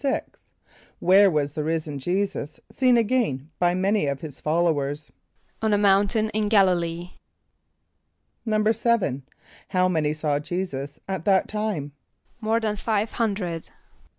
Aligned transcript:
= 0.51 0.99
Where 0.99 1.29
was 1.29 1.51
the 1.51 1.63
risen 1.63 1.99
J[=e]´[s+]us 1.99 2.59
seen 2.71 2.97
again 2.97 3.51
by 3.59 3.75
many 3.75 4.07
of 4.07 4.21
his 4.21 4.41
followers? 4.41 5.11
=On 5.61 5.75
a 5.75 5.77
mountain 5.77 6.31
in 6.31 6.49
G[)a]l´[)i] 6.49 6.73
lee.= 6.79 7.17
=7.= 8.47 9.21
How 9.67 9.87
many 9.87 10.15
saw 10.15 10.39
J[=e]´[s+]us 10.39 10.99
at 11.07 11.25
that 11.25 11.47
time? 11.47 11.91
=More 12.39 12.59
than 12.59 12.77
five 12.77 13.11
hundred. 13.11 13.69